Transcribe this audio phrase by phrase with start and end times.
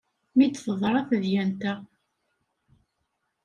[0.35, 1.73] Mi d-teḍra tedyant-a.